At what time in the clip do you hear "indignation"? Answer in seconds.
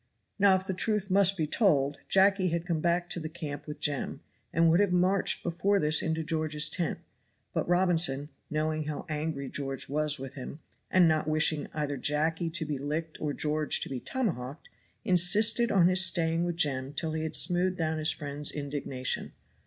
18.51-19.33